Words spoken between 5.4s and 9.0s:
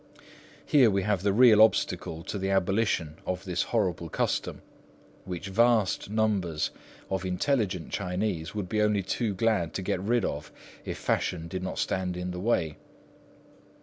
vast numbers of intelligent Chinese would be